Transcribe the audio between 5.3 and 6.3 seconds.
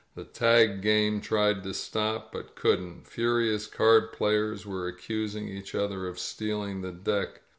each other of